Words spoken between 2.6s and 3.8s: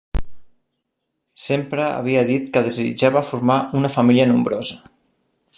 desitjava formar